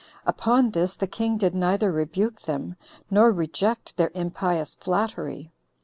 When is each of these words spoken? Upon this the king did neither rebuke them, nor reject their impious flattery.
Upon 0.25 0.71
this 0.71 0.95
the 0.95 1.05
king 1.05 1.37
did 1.37 1.53
neither 1.53 1.91
rebuke 1.91 2.41
them, 2.41 2.75
nor 3.11 3.31
reject 3.31 3.97
their 3.97 4.09
impious 4.15 4.73
flattery. 4.73 5.51